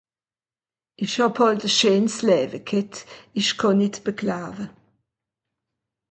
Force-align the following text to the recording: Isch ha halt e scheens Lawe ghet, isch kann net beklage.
Isch 1.03 1.19
ha 1.21 1.27
halt 1.39 1.67
e 1.67 1.69
scheens 1.77 2.15
Lawe 2.27 2.59
ghet, 2.69 2.95
isch 3.39 3.53
kann 3.59 3.77
net 3.79 3.95
beklage. 4.05 4.65